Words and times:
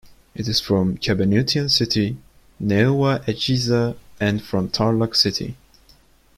It 0.33 0.47
is 0.47 0.59
from 0.59 0.97
Cabanatuan 0.97 1.69
City, 1.69 2.17
Nueva 2.59 3.23
Ecija 3.27 3.95
and 4.19 4.41
from 4.41 4.67
Tarlac 4.67 5.13
City. 5.13 5.55